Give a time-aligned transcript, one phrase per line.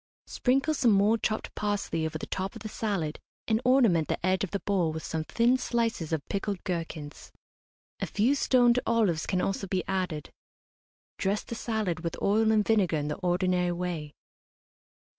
[0.25, 4.43] Sprinkle some more chopped parsley over the top of the salad and ornament the edge
[4.43, 7.31] of the bowl with some thin slices of pickled gherkins.
[7.99, 10.31] A few stoned olives can also be added.
[11.19, 14.15] Dress the salad with oil and vinegar in the ordinary way.